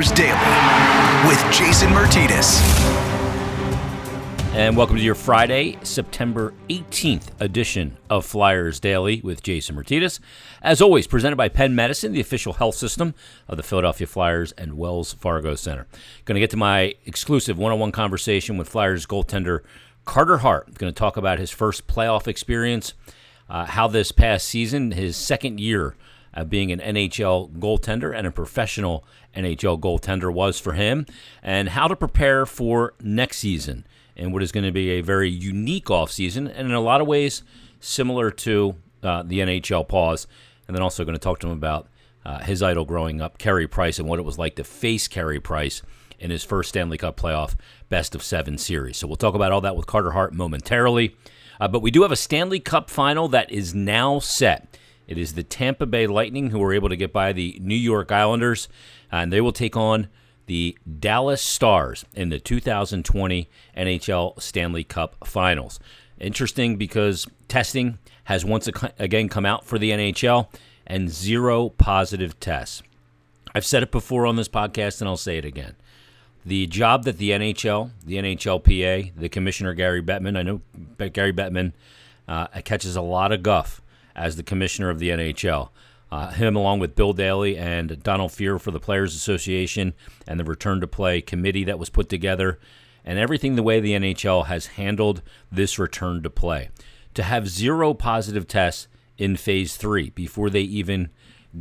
[0.00, 0.32] Daily
[1.28, 2.58] with Jason Myrtetus.
[4.54, 10.18] And welcome to your Friday, September 18th edition of Flyers Daily with Jason Myrtetus.
[10.62, 13.14] As always, presented by Penn Medicine, the official health system
[13.46, 15.86] of the Philadelphia Flyers and Wells Fargo Center.
[16.24, 19.60] Going to get to my exclusive one on one conversation with Flyers goaltender
[20.06, 20.78] Carter Hart.
[20.78, 22.94] Going to talk about his first playoff experience,
[23.50, 25.94] uh, how this past season, his second year
[26.34, 31.06] of being an NHL goaltender and a professional NHL goaltender was for him,
[31.42, 35.30] and how to prepare for next season and what is going to be a very
[35.30, 37.42] unique offseason and in a lot of ways
[37.80, 40.26] similar to uh, the NHL pause.
[40.68, 41.88] And then also going to talk to him about
[42.24, 45.40] uh, his idol growing up, Carey Price, and what it was like to face Carey
[45.40, 45.82] Price
[46.18, 47.54] in his first Stanley Cup playoff
[47.88, 48.98] best of seven series.
[48.98, 51.16] So we'll talk about all that with Carter Hart momentarily.
[51.60, 54.78] Uh, but we do have a Stanley Cup final that is now set.
[55.10, 58.12] It is the Tampa Bay Lightning who were able to get by the New York
[58.12, 58.68] Islanders,
[59.10, 60.06] and they will take on
[60.46, 65.80] the Dallas Stars in the 2020 NHL Stanley Cup Finals.
[66.20, 68.68] Interesting because testing has once
[69.00, 70.46] again come out for the NHL
[70.86, 72.80] and zero positive tests.
[73.52, 75.74] I've said it before on this podcast and I'll say it again.
[76.46, 80.60] The job that the NHL, the NHLPA, the commissioner Gary Bettman, I know
[81.08, 81.72] Gary Bettman
[82.28, 83.82] uh, catches a lot of guff
[84.20, 85.70] as the commissioner of the NHL.
[86.12, 89.94] Uh, him, along with Bill Daly and Donald Fehr for the Players Association
[90.26, 92.58] and the Return to Play committee that was put together,
[93.04, 96.68] and everything the way the NHL has handled this return to play.
[97.14, 101.10] To have zero positive tests in phase three before they even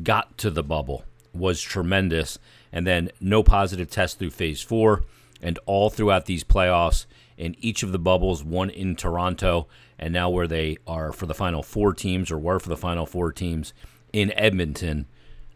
[0.04, 2.40] got to the bubble was tremendous.
[2.72, 5.04] And then no positive tests through phase four,
[5.42, 7.06] and all throughout these playoffs
[7.40, 11.34] in each of the bubbles, one in Toronto, and now where they are for the
[11.34, 13.74] final four teams, or were for the final four teams
[14.12, 15.08] in Edmonton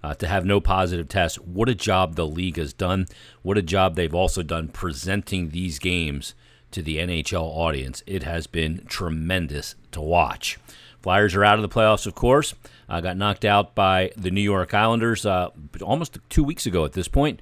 [0.02, 1.38] uh, to have no positive tests.
[1.40, 3.08] What a job the league has done.
[3.42, 6.34] What a job they've also done presenting these games
[6.72, 8.02] to the NHL audience.
[8.08, 10.58] It has been tremendous to watch.
[11.02, 12.54] Flyers are out of the playoffs, of course.
[12.88, 15.50] Uh, got knocked out by the New York Islanders uh,
[15.82, 17.42] almost two weeks ago at this point.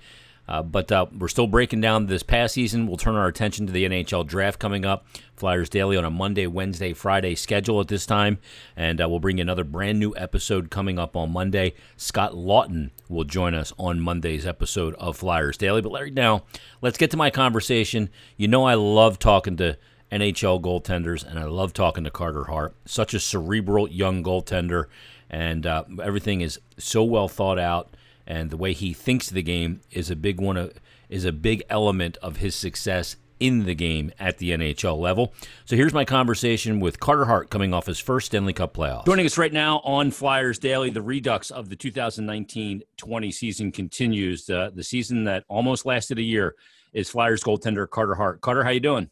[0.52, 2.86] Uh, but uh, we're still breaking down this past season.
[2.86, 5.06] We'll turn our attention to the NHL draft coming up.
[5.34, 8.38] Flyers Daily on a Monday, Wednesday, Friday schedule at this time.
[8.76, 11.74] And uh, we'll bring another brand new episode coming up on Monday.
[11.96, 15.82] Scott Laughton will join us on Monday's episode of Flyers Daily.
[15.82, 16.44] But right now,
[16.82, 18.10] let's get to my conversation.
[18.36, 19.78] You know, I love talking to
[20.12, 22.76] NHL goaltenders, and I love talking to Carter Hart.
[22.84, 24.88] Such a cerebral young goaltender,
[25.30, 27.96] and uh, everything is so well thought out
[28.26, 30.74] and the way he thinks the game is a big one of,
[31.10, 35.34] is a big element of his success in the game at the NHL level.
[35.66, 39.06] So here's my conversation with Carter Hart coming off his first Stanley Cup playoff.
[39.06, 44.48] Joining us right now on Flyers Daily, the redux of the 2019-20 season continues.
[44.48, 46.56] Uh, the season that almost lasted a year
[46.94, 48.42] is Flyers goaltender Carter Hart.
[48.42, 49.10] Carter, how you doing?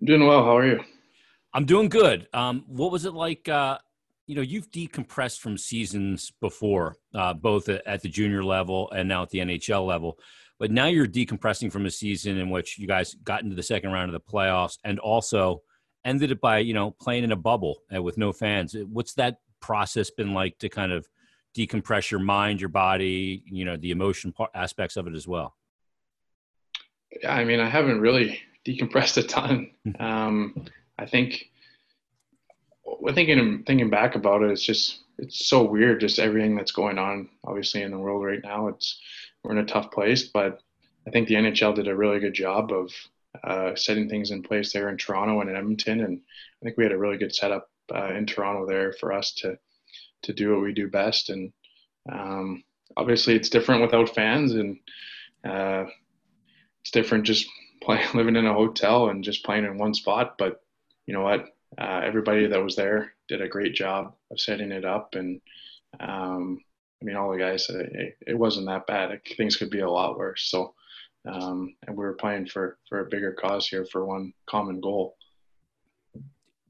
[0.00, 0.44] I'm doing well.
[0.44, 0.80] How are you?
[1.54, 2.26] I'm doing good.
[2.34, 3.78] Um, what was it like uh,
[4.26, 9.22] you know you've decompressed from seasons before uh, both at the junior level and now
[9.22, 10.18] at the nhl level
[10.58, 13.92] but now you're decompressing from a season in which you guys got into the second
[13.92, 15.62] round of the playoffs and also
[16.04, 18.74] ended it by you know playing in a bubble uh, with no fans.
[18.90, 21.06] What's that process been like to kind of
[21.56, 25.54] decompress your mind your body you know the emotion aspects of it as well?
[27.22, 29.70] Yeah i mean i haven't really decompressed a ton.
[30.00, 30.66] Um,
[30.98, 31.50] i think
[33.14, 36.00] thinking thinking back about it, it's just it's so weird.
[36.00, 38.68] Just everything that's going on, obviously in the world right now.
[38.68, 39.00] It's
[39.42, 40.60] we're in a tough place, but
[41.06, 42.90] I think the NHL did a really good job of
[43.44, 46.84] uh, setting things in place there in Toronto and in Edmonton, and I think we
[46.84, 49.58] had a really good setup uh, in Toronto there for us to
[50.22, 51.30] to do what we do best.
[51.30, 51.52] And
[52.10, 52.64] um,
[52.96, 54.78] obviously, it's different without fans, and
[55.44, 55.84] uh,
[56.82, 57.46] it's different just
[57.82, 60.36] playing living in a hotel and just playing in one spot.
[60.38, 60.60] But
[61.06, 61.55] you know what?
[61.78, 65.14] Uh, everybody that was there did a great job of setting it up.
[65.14, 65.40] And
[66.00, 66.60] um,
[67.00, 69.10] I mean, all the guys it, it wasn't that bad.
[69.12, 70.48] It, things could be a lot worse.
[70.50, 70.74] So,
[71.30, 75.16] um, and we were playing for for a bigger cause here for one common goal.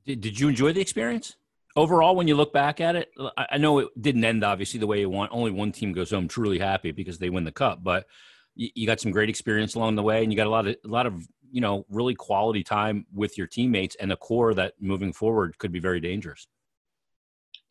[0.05, 1.37] Did, did you enjoy the experience?
[1.75, 5.01] Overall, when you look back at it, I know it didn't end obviously the way
[5.01, 5.31] you want.
[5.33, 8.07] Only one team goes home truly happy because they win the cup, but
[8.55, 10.89] you, got some great experience along the way, and you got a lot of a
[10.89, 15.11] lot of you know really quality time with your teammates and a core that moving
[15.11, 16.47] forward could be very dangerous.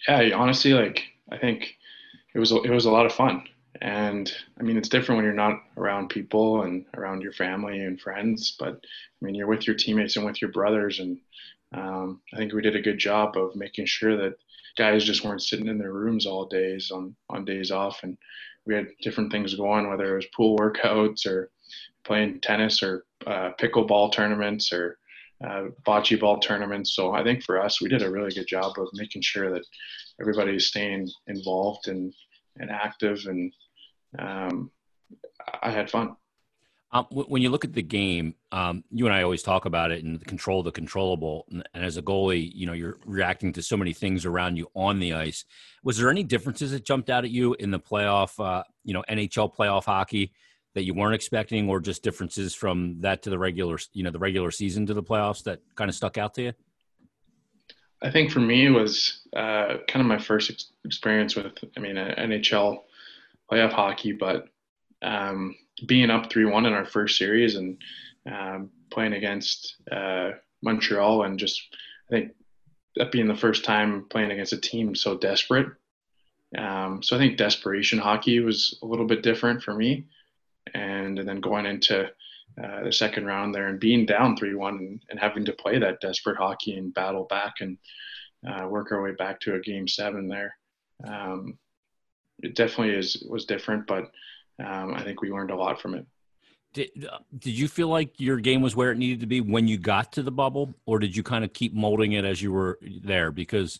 [0.07, 1.77] Yeah honestly like i think
[2.33, 3.43] it was it was a lot of fun.
[3.81, 8.01] And i mean it's different when you're not around people and around your family and
[8.01, 11.19] friends but i mean you're with your teammates and with your brothers and
[11.73, 14.35] um, i think we did a good job of making sure that
[14.75, 18.17] guys just weren't sitting in their rooms all days on on days off, and
[18.65, 21.51] we had different things going, whether it was pool workouts or
[22.03, 24.98] playing tennis or uh, pickleball tournaments or
[25.44, 26.95] uh, bocce ball tournaments.
[26.95, 29.66] So I think for us, we did a really good job of making sure that
[30.22, 32.13] everybody is staying involved and
[32.57, 33.51] and active, and
[34.18, 34.72] um,
[35.62, 36.16] I had fun.
[36.94, 40.06] Um, when you look at the game, um, you and I always talk about it
[40.06, 41.45] and control the controllable.
[41.51, 44.69] And, and, as a goalie, you know you're reacting to so many things around you
[44.74, 45.44] on the ice.
[45.83, 49.04] Was there any differences that jumped out at you in the playoff, uh, you know,
[49.10, 50.31] NHL playoff hockey
[50.75, 54.19] that you weren't expecting, or just differences from that to the regular, you know, the
[54.19, 56.54] regular season to the playoffs that kind of stuck out to you?
[58.04, 61.80] I think for me it was uh, kind of my first ex- experience with, I
[61.80, 62.81] mean, NHL
[63.51, 64.48] playoff hockey, but
[65.01, 65.56] um,
[65.86, 67.78] being up three one in our first series and
[68.31, 70.31] um, playing against uh,
[70.62, 71.62] Montreal and just
[72.10, 72.31] I think
[72.95, 75.68] that being the first time playing against a team so desperate.
[76.57, 80.06] Um, so I think desperation hockey was a little bit different for me,
[80.73, 82.09] and, and then going into
[82.63, 85.77] uh, the second round there and being down three one and, and, having to play
[85.77, 87.77] that desperate hockey and battle back and
[88.47, 90.56] uh, work our way back to a game seven there.
[91.06, 91.57] Um,
[92.41, 94.06] it definitely is was different, but
[94.63, 96.06] um, I think we learned a lot from it.
[96.73, 96.89] Did,
[97.38, 100.11] did you feel like your game was where it needed to be when you got
[100.13, 103.31] to the bubble, or did you kind of keep molding it as you were there
[103.31, 103.79] because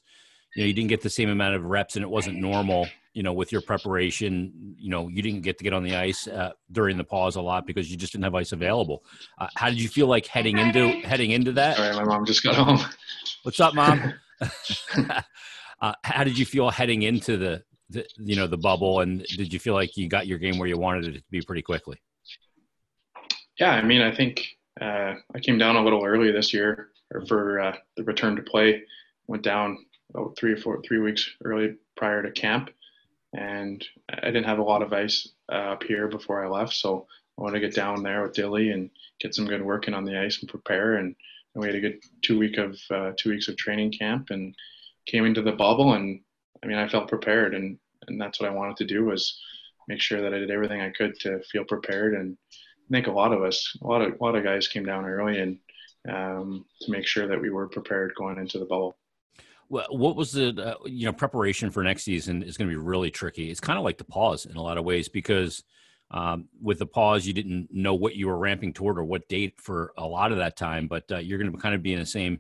[0.55, 2.87] you know you didn't get the same amount of reps and it wasn't normal?
[3.13, 6.27] You know, with your preparation, you know, you didn't get to get on the ice
[6.27, 9.03] uh, during the pause a lot because you just didn't have ice available.
[9.37, 11.77] Uh, how did you feel like heading into heading into that?
[11.77, 12.79] Sorry, my mom just got home.
[13.43, 14.13] What's up, mom?
[15.81, 19.53] uh, how did you feel heading into the the, you know the bubble and did
[19.53, 21.97] you feel like you got your game where you wanted it to be pretty quickly
[23.59, 24.43] yeah i mean i think
[24.81, 26.89] uh, i came down a little early this year
[27.27, 28.81] for uh, the return to play
[29.27, 29.77] went down
[30.09, 32.69] about three or four three weeks early prior to camp
[33.33, 37.07] and i didn't have a lot of ice uh, up here before i left so
[37.37, 40.17] i wanted to get down there with dilly and get some good working on the
[40.17, 41.15] ice and prepare and,
[41.53, 44.55] and we had a good two week of uh, two weeks of training camp and
[45.05, 46.19] came into the bubble and
[46.65, 49.39] I mean, I felt prepared, and and that's what I wanted to do was
[49.87, 52.15] make sure that I did everything I could to feel prepared.
[52.15, 54.83] And I think a lot of us, a lot of a lot of guys came
[54.83, 55.59] down early and
[56.09, 58.97] um, to make sure that we were prepared going into the bubble.
[59.69, 62.81] Well, what was the uh, you know preparation for next season is going to be
[62.81, 63.50] really tricky.
[63.50, 65.63] It's kind of like the pause in a lot of ways because
[66.12, 69.56] um, with the pause you didn't know what you were ramping toward or what date
[69.59, 72.00] for a lot of that time, but uh, you're going to kind of be in
[72.00, 72.39] the same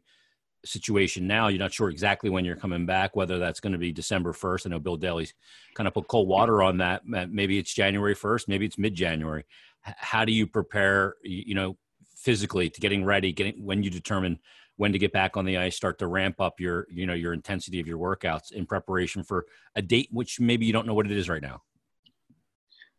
[0.63, 1.47] situation now.
[1.47, 4.67] You're not sure exactly when you're coming back, whether that's going to be December 1st.
[4.67, 5.33] I know Bill Daly's
[5.73, 7.03] kind of put cold water on that.
[7.05, 9.45] Maybe it's January 1st, maybe it's mid January.
[9.81, 11.77] How do you prepare, you know,
[12.15, 14.39] physically to getting ready, getting when you determine
[14.77, 17.33] when to get back on the ice, start to ramp up your, you know, your
[17.33, 19.45] intensity of your workouts in preparation for
[19.75, 21.61] a date, which maybe you don't know what it is right now?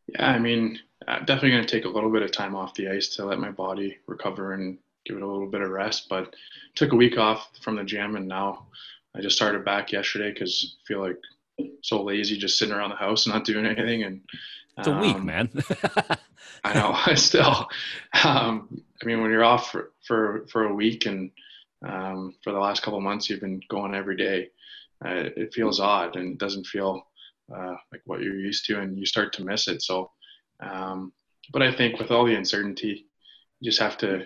[0.08, 2.88] Yeah, I mean, I'm definitely going to take a little bit of time off the
[2.88, 6.08] ice to let my body recover and give it a little bit of rest.
[6.08, 6.34] But
[6.74, 8.66] took a week off from the gym, and now
[9.14, 11.18] I just started back yesterday because I feel like
[11.82, 14.02] so lazy just sitting around the house and not doing anything.
[14.04, 14.20] And
[14.78, 15.50] it's a um, week, man.
[16.64, 16.92] I know.
[16.94, 17.68] I still,
[18.24, 21.30] um, I mean, when you're off for for, for a week and
[21.86, 24.48] um, for the last couple months you've been going every day,
[25.04, 27.06] uh, it feels odd and it doesn't feel
[27.54, 29.82] uh, like what you're used to, and you start to miss it.
[29.82, 30.10] So,
[30.60, 31.12] um,
[31.52, 33.06] but I think with all the uncertainty,
[33.60, 34.24] you just have to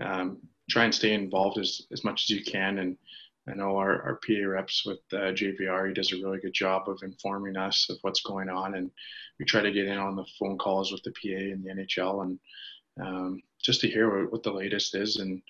[0.00, 0.38] um,
[0.70, 2.78] try and stay involved as, as much as you can.
[2.78, 2.96] And
[3.48, 6.88] I know our, our PA reps with uh, JVR, he does a really good job
[6.88, 8.74] of informing us of what's going on.
[8.76, 8.90] And
[9.38, 12.22] we try to get in on the phone calls with the PA and the NHL
[12.22, 12.38] and
[13.00, 15.16] um, just to hear what, what, the latest is.
[15.16, 15.42] And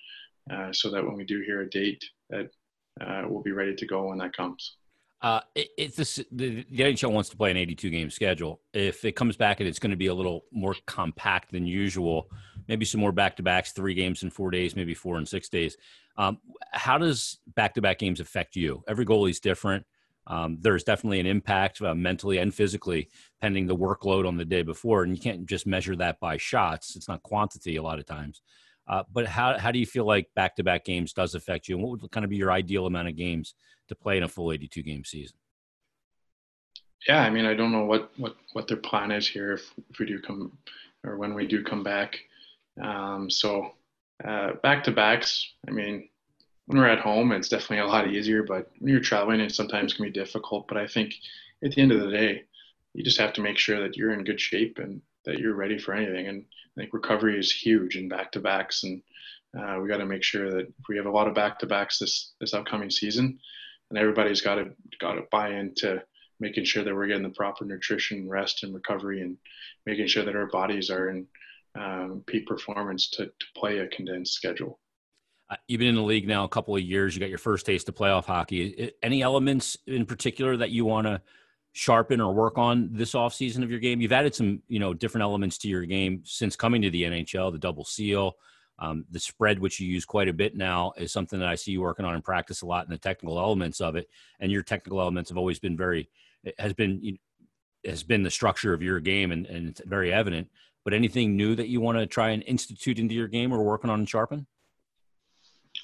[0.51, 2.49] uh, so that when we do hear a date that
[3.01, 4.77] uh, we'll be ready to go when that comes.
[5.21, 9.13] Uh, if this, the, the NHL wants to play an 82 game schedule, if it
[9.13, 12.29] comes back and it's going to be a little more compact than usual,
[12.67, 15.47] maybe some more back to backs, three games in four days, maybe four and six
[15.47, 15.77] days.
[16.17, 16.39] Um,
[16.71, 18.83] how does back to back games affect you?
[18.85, 19.85] Every goalie is different.
[20.27, 23.09] Um, there's definitely an impact uh, mentally and physically,
[23.41, 26.95] pending the workload on the day before, and you can't just measure that by shots.
[26.95, 28.41] It's not quantity a lot of times.
[28.87, 31.75] Uh, but how how do you feel like back to back games does affect you,
[31.75, 33.55] and what would kind of be your ideal amount of games
[33.87, 35.37] to play in a full 82 game season?
[37.07, 39.99] Yeah, I mean, I don't know what what what their plan is here if, if
[39.99, 40.57] we do come
[41.05, 42.19] or when we do come back.
[42.81, 43.73] Um, so
[44.25, 46.09] uh, back to backs, I mean,
[46.65, 48.43] when we're at home, it's definitely a lot easier.
[48.43, 50.67] But when you're traveling, it sometimes can be difficult.
[50.67, 51.13] But I think
[51.63, 52.43] at the end of the day,
[52.93, 55.77] you just have to make sure that you're in good shape and that you're ready
[55.77, 56.27] for anything.
[56.27, 56.45] And
[56.77, 59.01] I think recovery is huge in back to backs, and
[59.57, 61.99] uh, we got to make sure that we have a lot of back to backs
[61.99, 63.39] this this upcoming season,
[63.89, 66.01] and everybody's got to got to buy into
[66.39, 69.37] making sure that we're getting the proper nutrition, rest, and recovery, and
[69.85, 71.27] making sure that our bodies are in
[71.75, 74.79] um, peak performance to, to play a condensed schedule.
[75.49, 77.15] Uh, you've been in the league now a couple of years.
[77.15, 78.91] You got your first taste of playoff hockey.
[79.01, 81.21] Any elements in particular that you want to
[81.73, 83.99] sharpen or work on this offseason of your game?
[83.99, 87.51] You've added some, you know, different elements to your game since coming to the NHL,
[87.51, 88.37] the double seal,
[88.79, 91.71] um, the spread, which you use quite a bit now, is something that I see
[91.71, 94.09] you working on in practice a lot in the technical elements of it.
[94.39, 96.09] And your technical elements have always been very,
[96.57, 97.17] has been,
[97.85, 100.49] has been the structure of your game and, and it's very evident.
[100.83, 103.89] But anything new that you want to try and institute into your game or working
[103.89, 104.45] on and sharpen?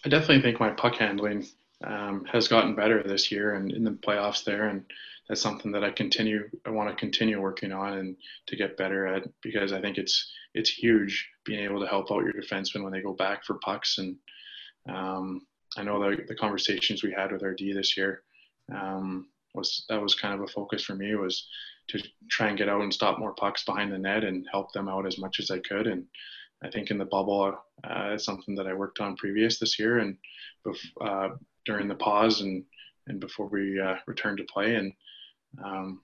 [0.06, 1.46] I definitely think my puck handling
[1.84, 4.68] um, has gotten better this year and in the playoffs there.
[4.68, 4.84] And
[5.30, 8.16] that's something that I continue, I want to continue working on and
[8.48, 12.24] to get better at because I think it's, it's huge being able to help out
[12.24, 14.00] your defensemen when they go back for pucks.
[14.00, 14.16] And
[14.90, 15.46] um,
[15.78, 18.24] I know the, the conversations we had with our D this year
[18.76, 21.48] um, was, that was kind of a focus for me was
[21.90, 24.90] to try and get out and stop more pucks behind the net and help them
[24.90, 25.86] out as much as I could.
[25.86, 26.06] And
[26.64, 30.00] I think in the bubble, uh, it's something that I worked on previous this year
[30.00, 30.18] and
[31.02, 31.30] uh,
[31.66, 32.64] during the pause and
[33.08, 34.76] and before we uh, returned to play.
[34.76, 34.94] And
[35.64, 36.02] um,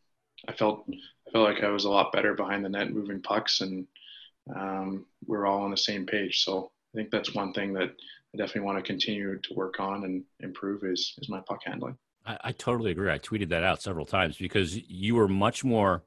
[0.48, 3.62] I felt I felt like I was a lot better behind the net, moving pucks,
[3.62, 3.88] and
[4.56, 6.44] um, we're all on the same page.
[6.44, 10.04] So I think that's one thing that I definitely want to continue to work on
[10.04, 11.98] and improve is is my puck handling.
[12.26, 13.12] I, I totally agree.
[13.12, 16.04] I tweeted that out several times because you were much more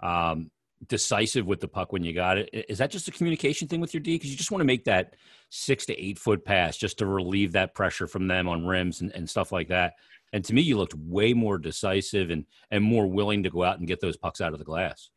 [0.00, 0.50] um,
[0.86, 2.66] decisive with the puck when you got it.
[2.68, 4.14] Is that just a communication thing with your D?
[4.14, 5.14] Because you just want to make that
[5.48, 9.12] six to eight foot pass just to relieve that pressure from them on rims and,
[9.12, 9.94] and stuff like that.
[10.36, 13.78] And to me, you looked way more decisive and and more willing to go out
[13.78, 15.08] and get those pucks out of the glass.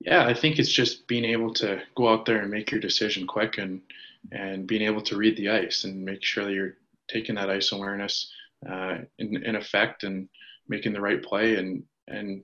[0.00, 3.26] Yeah, I think it's just being able to go out there and make your decision
[3.26, 3.80] quick and
[4.30, 6.76] and being able to read the ice and make sure that you're
[7.08, 8.30] taking that ice awareness
[8.68, 10.28] uh, in, in effect and
[10.68, 12.42] making the right play and and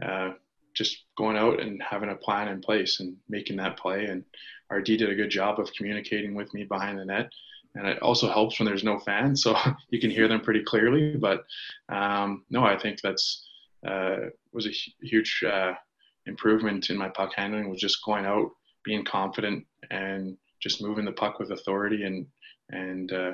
[0.00, 0.30] uh,
[0.72, 4.06] just going out and having a plan in place and making that play.
[4.06, 4.24] And
[4.72, 7.30] RD did a good job of communicating with me behind the net.
[7.74, 9.56] And it also helps when there's no fans, so
[9.90, 11.16] you can hear them pretty clearly.
[11.16, 11.44] But
[11.88, 13.46] um, no, I think that's
[13.86, 14.16] uh,
[14.52, 15.72] was a huge uh,
[16.26, 17.68] improvement in my puck handling.
[17.68, 18.50] Was just going out,
[18.84, 22.26] being confident, and just moving the puck with authority and
[22.70, 23.32] and uh,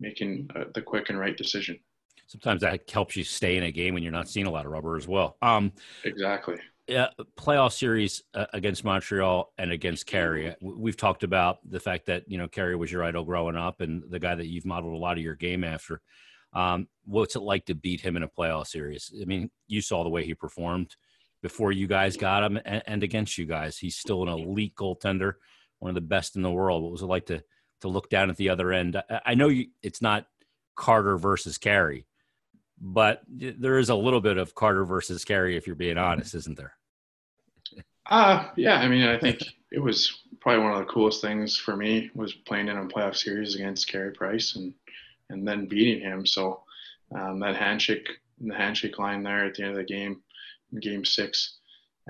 [0.00, 1.78] making uh, the quick and right decision
[2.26, 4.72] sometimes that helps you stay in a game when you're not seeing a lot of
[4.72, 5.36] rubber as well.
[5.42, 5.72] Um,
[6.04, 6.56] exactly
[6.88, 10.54] uh, playoff series uh, against Montreal and against Carey.
[10.60, 14.02] We've talked about the fact that you know Carey was your idol growing up and
[14.10, 16.00] the guy that you've modeled a lot of your game after.
[16.52, 19.12] Um, what's it like to beat him in a playoff series?
[19.20, 20.94] I mean, you saw the way he performed
[21.42, 23.76] before you guys got him and, and against you guys.
[23.76, 25.34] He's still an elite goaltender,
[25.78, 26.82] one of the best in the world.
[26.82, 27.42] What was it like to
[27.80, 28.96] to look down at the other end?
[28.96, 30.26] I, I know you, it's not
[30.76, 32.06] Carter versus Carey,
[32.80, 36.56] but there is a little bit of Carter versus Carey, if you're being honest, isn't
[36.56, 36.74] there?
[38.06, 38.80] Uh, yeah.
[38.80, 42.32] I mean, I think it was probably one of the coolest things for me was
[42.32, 44.74] playing in a playoff series against Carey Price and
[45.30, 46.26] and then beating him.
[46.26, 46.62] So
[47.16, 48.08] um, that handshake,
[48.40, 50.20] the handshake line there at the end of the game,
[50.80, 51.58] game six,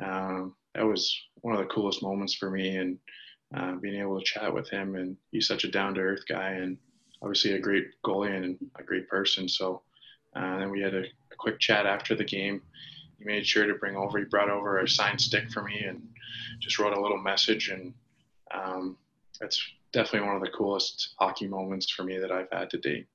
[0.02, 2.98] um, that was one of the coolest moments for me and
[3.56, 4.96] uh, being able to chat with him.
[4.96, 6.76] And he's such a down to earth guy and
[7.22, 9.48] obviously a great goalie and a great person.
[9.48, 9.82] So
[10.34, 12.62] uh, then we had a, a, quick chat after the game.
[13.18, 16.02] He made sure to bring over, he brought over a signed stick for me and
[16.60, 17.68] just wrote a little message.
[17.68, 17.94] And
[18.52, 18.96] um,
[19.40, 19.62] that's
[19.92, 23.06] definitely one of the coolest hockey moments for me that I've had to date.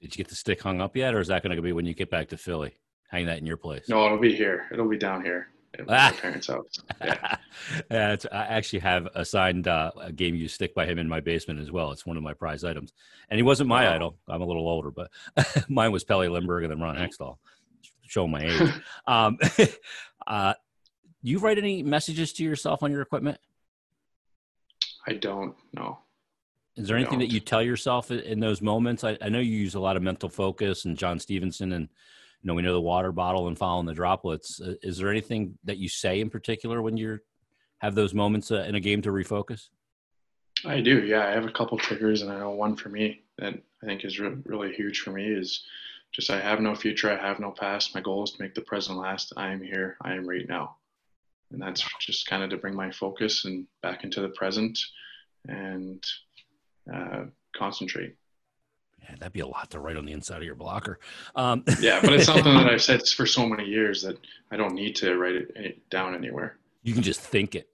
[0.00, 1.86] Did you get the stick hung up yet, or is that going to be when
[1.86, 2.74] you get back to Philly?
[3.10, 3.88] Hang that in your place.
[3.88, 4.66] No, it'll be here.
[4.70, 6.78] It'll be down here at my parents' house.
[7.02, 7.36] Yeah.
[7.90, 11.60] yeah I actually have a signed uh, game used stick by him in my basement
[11.60, 11.92] as well.
[11.92, 12.92] It's one of my prize items,
[13.30, 14.16] and he wasn't my idol.
[14.28, 15.10] I'm a little older, but
[15.68, 17.36] mine was Pelle Lindbergh and then Ron Hextall.
[18.06, 18.72] Show my age.
[19.06, 19.38] um,
[20.26, 20.54] uh,
[21.22, 23.38] you write any messages to yourself on your equipment?
[25.06, 25.98] I don't know.
[26.76, 29.02] Is there anything that you tell yourself in those moments?
[29.02, 31.88] I, I know you use a lot of mental focus and John Stevenson and
[32.42, 35.58] you know we know the water bottle and following the droplets uh, is there anything
[35.64, 37.18] that you say in particular when you
[37.78, 39.68] have those moments uh, in a game to refocus?
[40.64, 41.26] I do yeah.
[41.26, 44.18] I have a couple triggers and i know one for me that i think is
[44.18, 45.64] re- really huge for me is
[46.12, 47.94] just i have no future i have no past.
[47.94, 49.32] My goal is to make the present last.
[49.36, 49.96] I am here.
[50.02, 50.76] I am right now.
[51.50, 54.78] And that's just kind of to bring my focus and back into the present
[55.46, 56.04] and
[56.92, 57.24] uh,
[57.56, 58.16] concentrate
[59.02, 60.98] yeah, that'd be a lot to write on the inside of your blocker.
[61.34, 64.18] Um, yeah, but it's something that I've said for so many years that
[64.50, 66.58] I don't need to write it down anywhere.
[66.82, 67.68] You can just think it.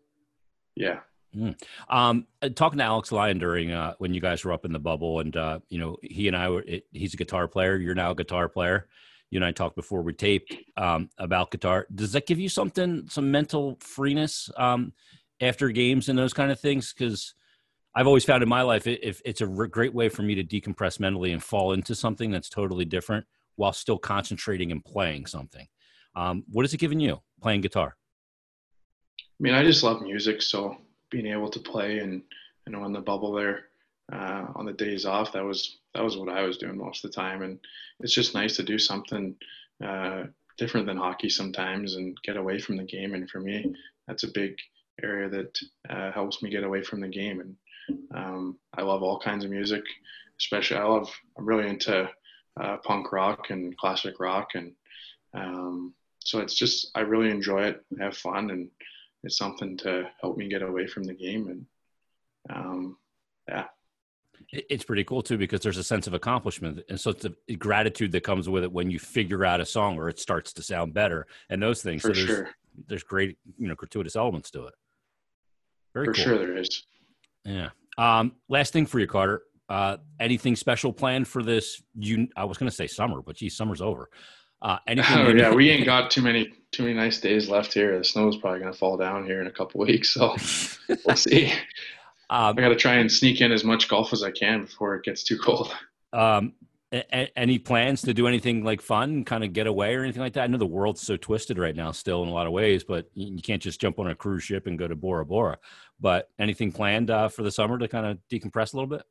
[0.75, 1.00] Yeah.
[1.37, 1.61] Mm.
[1.88, 4.78] Um, uh, talking to Alex Lyon during uh, when you guys were up in the
[4.78, 6.62] bubble, and uh, you know he and I were.
[6.62, 7.76] It, he's a guitar player.
[7.76, 8.88] You're now a guitar player.
[9.31, 11.88] You and I talked before we taped um, about guitar.
[11.93, 14.93] Does that give you something, some mental freeness um,
[15.40, 16.93] after games and those kind of things?
[16.93, 17.35] Because
[17.95, 20.99] I've always found in my life it, it's a great way for me to decompress
[20.99, 25.67] mentally and fall into something that's totally different while still concentrating and playing something.
[26.17, 27.97] Um, what has it given you playing guitar?
[29.19, 30.77] I mean, I just love music, so
[31.11, 32.23] being able to play and
[32.67, 33.67] you know in the bubble there
[34.13, 37.11] uh, on the days off, that was that was what I was doing most of
[37.11, 37.59] the time, and
[38.01, 39.35] it's just nice to do something
[39.85, 40.25] uh,
[40.57, 43.15] different than hockey sometimes and get away from the game.
[43.15, 43.75] And for me,
[44.07, 44.57] that's a big
[45.03, 45.59] area that
[45.91, 47.41] uh, helps me get away from the game.
[47.41, 47.57] And
[48.14, 49.83] um, I love all kinds of music,
[50.41, 52.09] especially I love I'm really into
[52.61, 54.73] uh, punk rock and classic rock, and
[55.35, 58.71] um, so it's just I really enjoy it, have fun, and
[59.23, 61.49] it's something to help me get away from the game.
[61.49, 61.67] And
[62.50, 62.97] um,
[63.49, 63.64] yeah.
[64.53, 68.12] It's pretty cool too because there's a sense of accomplishment, and so it's the gratitude
[68.12, 70.95] that comes with it when you figure out a song or it starts to sound
[70.95, 72.03] better, and those things.
[72.03, 72.50] For so there's, sure.
[72.87, 74.75] There's great, you know, gratuitous elements to it.
[75.95, 76.25] Very for cool.
[76.25, 76.85] sure, there is.
[77.45, 77.71] Yeah.
[77.97, 79.43] Um, last thing for you, Carter.
[79.69, 81.83] Uh, anything special planned for this?
[81.95, 84.11] You, I was going to say summer, but geez, summer's over.
[84.61, 85.19] Uh, anything?
[85.19, 87.97] Oh, yeah, we ain't got too many too many nice days left here.
[87.99, 90.37] The snow's probably going to fall down here in a couple weeks, so
[91.07, 91.53] we'll see.
[92.31, 94.97] Um, I got to try and sneak in as much golf as I can before
[94.97, 95.73] it gets too cold.
[96.13, 96.55] Um,
[96.93, 100.33] a- any plans to do anything like fun, kind of get away or anything like
[100.35, 100.45] that?
[100.45, 103.11] I know the world's so twisted right now, still in a lot of ways, but
[103.15, 105.59] you can't just jump on a cruise ship and go to Bora Bora.
[106.01, 109.03] But anything planned uh, for the summer to kind of decompress a little bit?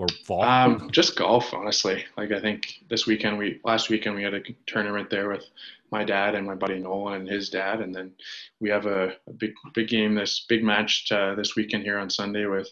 [0.00, 0.42] or fall?
[0.42, 2.04] Um, just golf, honestly.
[2.16, 5.44] Like I think this weekend we last weekend we had a tournament there with
[5.92, 8.12] my dad and my buddy Nolan and his dad, and then
[8.60, 12.08] we have a, a big big game this big match uh, this weekend here on
[12.08, 12.70] Sunday with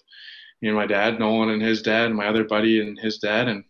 [0.63, 3.47] me and my dad, Nolan and his dad, and my other buddy and his dad,
[3.49, 3.63] and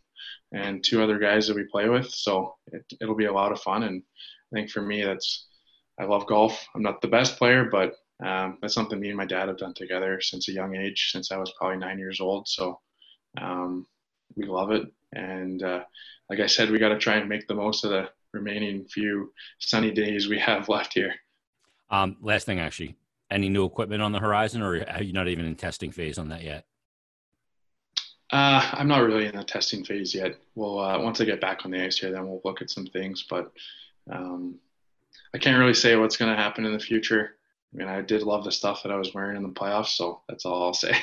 [0.52, 2.08] and two other guys that we play with.
[2.08, 4.02] So it, it'll be a lot of fun, and
[4.52, 5.46] I think for me that's
[5.98, 6.64] I love golf.
[6.76, 9.74] I'm not the best player, but um, that's something me and my dad have done
[9.74, 12.48] together since a young age, since I was probably nine years old.
[12.48, 12.80] So
[13.40, 13.86] um,
[14.36, 15.84] we love it, and uh,
[16.28, 19.32] like I said, we got to try and make the most of the remaining few
[19.58, 21.14] sunny days we have left here.
[21.90, 22.96] Um, last thing, actually,
[23.30, 26.28] any new equipment on the horizon, or are you not even in testing phase on
[26.30, 26.64] that yet?
[28.30, 30.36] Uh, I'm not really in the testing phase yet.
[30.54, 32.86] Well, uh, once I get back on the ice here, then we'll look at some
[32.86, 33.24] things.
[33.28, 33.50] But
[34.10, 34.58] um,
[35.34, 37.37] I can't really say what's going to happen in the future.
[37.72, 40.22] I mean, I did love the stuff that I was wearing in the playoffs, so
[40.28, 40.96] that's all I'll say.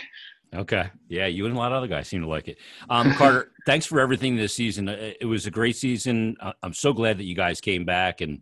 [0.54, 0.90] Okay.
[1.10, 2.58] Yeah, you and a lot of other guys seem to like it.
[2.90, 4.88] Um, Carter, thanks for everything this season.
[4.88, 6.38] Uh, it was a great season.
[6.64, 8.42] I'm so glad that you guys came back and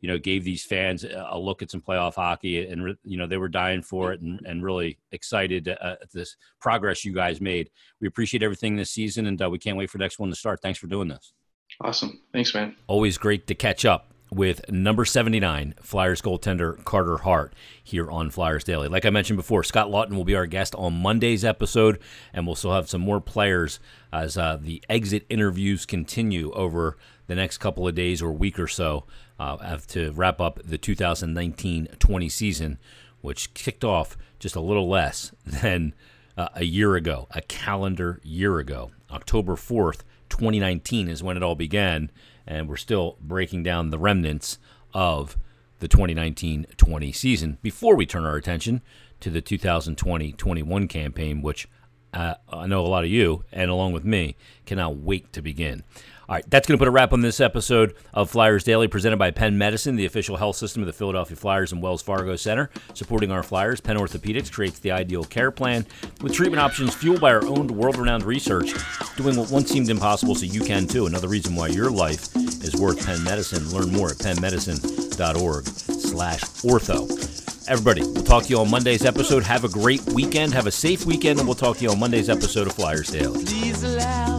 [0.00, 3.36] you know gave these fans a look at some playoff hockey, and you know they
[3.36, 7.70] were dying for it and, and really excited uh, at this progress you guys made.
[8.00, 10.36] We appreciate everything this season, and uh, we can't wait for the next one to
[10.36, 10.60] start.
[10.62, 11.34] Thanks for doing this.
[11.80, 12.20] Awesome.
[12.32, 12.76] Thanks, man.
[12.86, 18.64] Always great to catch up with number 79 Flyers goaltender Carter Hart here on Flyers
[18.64, 18.88] Daily.
[18.88, 21.98] Like I mentioned before, Scott Laughton will be our guest on Monday's episode,
[22.32, 23.80] and we'll still have some more players
[24.12, 28.68] as uh, the exit interviews continue over the next couple of days or week or
[28.68, 29.04] so
[29.38, 32.78] uh, to wrap up the 2019-20 season,
[33.20, 35.94] which kicked off just a little less than
[36.36, 38.90] uh, a year ago, a calendar year ago.
[39.10, 42.10] October 4th, 2019 is when it all began
[42.46, 44.58] and we're still breaking down the remnants
[44.92, 45.36] of
[45.78, 48.82] the 2019 20 season before we turn our attention
[49.20, 51.68] to the 2020 21 campaign, which
[52.12, 55.84] uh, I know a lot of you, and along with me, cannot wait to begin.
[56.30, 59.16] All right, that's going to put a wrap on this episode of Flyers Daily, presented
[59.16, 62.70] by Penn Medicine, the official health system of the Philadelphia Flyers and Wells Fargo Center.
[62.94, 65.84] Supporting our Flyers, Penn Orthopedics creates the ideal care plan
[66.22, 68.72] with treatment options fueled by our own world renowned research,
[69.16, 71.06] doing what once seemed impossible so you can too.
[71.06, 73.68] Another reason why your life is worth Penn Medicine.
[73.70, 77.68] Learn more at pennmedicine.org slash ortho.
[77.68, 79.42] Everybody, we'll talk to you on Monday's episode.
[79.42, 80.54] Have a great weekend.
[80.54, 84.29] Have a safe weekend, and we'll talk to you on Monday's episode of Flyers Daily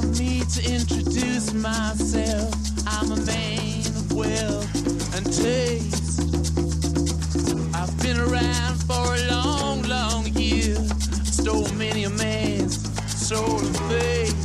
[0.54, 2.54] to introduce myself.
[2.86, 6.20] I'm a man of wealth and taste.
[7.74, 10.76] I've been around for a long, long year.
[11.24, 12.82] Stole many a man's
[13.16, 14.36] soul and faith.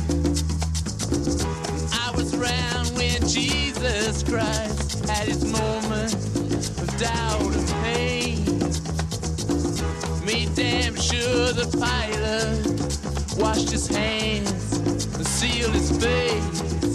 [1.93, 8.45] I was around when Jesus Christ had his moment of doubt and pain.
[10.25, 14.66] Made damn sure the Pilate washed his hands
[15.37, 16.86] seal his fate.